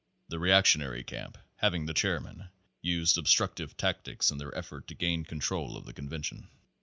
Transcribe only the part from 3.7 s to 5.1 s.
tactics in their effort to